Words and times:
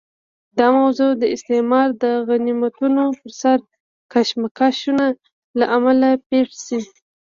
دا 0.57 0.67
موضوع 0.79 1.11
د 1.17 1.23
استعمار 1.35 1.87
د 2.03 2.05
غنیمتونو 2.27 3.03
پر 3.19 3.29
سر 3.41 3.57
کشمکشونو 4.13 5.07
له 5.59 5.65
امله 5.77 6.09
پېښه 6.29 6.57
شي. 6.65 6.79